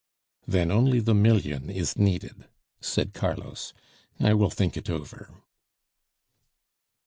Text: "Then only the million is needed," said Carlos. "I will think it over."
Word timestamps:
"Then 0.47 0.71
only 0.71 0.99
the 0.99 1.13
million 1.13 1.69
is 1.69 1.95
needed," 1.95 2.45
said 2.79 3.13
Carlos. 3.13 3.71
"I 4.19 4.33
will 4.33 4.49
think 4.49 4.75
it 4.75 4.89
over." 4.89 5.29